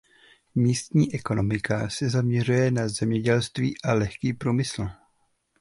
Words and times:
Místní 0.55 1.13
ekonomika 1.15 1.89
se 1.89 2.09
zaměřuje 2.09 2.71
na 2.71 2.87
zemědělství 2.89 3.73
a 3.83 3.93
lehký 3.93 4.33
průmysl. 4.33 4.87